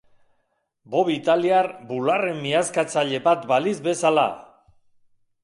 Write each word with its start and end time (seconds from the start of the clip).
Bob 0.93 1.11
italiar 1.15 1.69
bularren 1.91 2.41
miazkatzaile 2.47 3.21
bat 3.29 3.47
balitz 3.53 3.79
bezala! 3.91 4.27